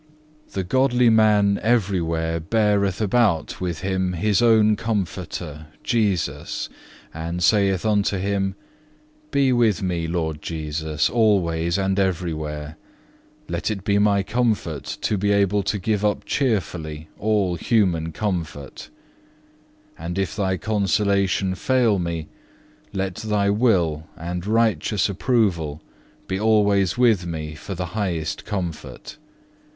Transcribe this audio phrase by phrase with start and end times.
[0.53, 6.69] The godly man everywhere beareth about with him his own Comforter, Jesus,
[7.13, 8.55] and saith unto Him:
[9.29, 12.77] "Be with me, Lord Jesus, always and everywhere.
[13.47, 18.89] Let it be my comfort to be able to give up cheerfully all human comfort.
[19.99, 22.27] And if Thy consolation fail me,
[22.91, 25.79] let Thy will and righteous approval
[26.25, 29.17] be alway with me for the highest comfort.